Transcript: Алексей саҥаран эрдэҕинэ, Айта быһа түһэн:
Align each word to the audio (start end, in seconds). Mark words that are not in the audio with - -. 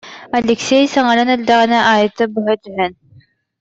Алексей 0.37 0.83
саҥаран 0.93 1.29
эрдэҕинэ, 1.35 1.79
Айта 1.93 2.23
быһа 2.33 2.55
түһэн: 2.63 2.91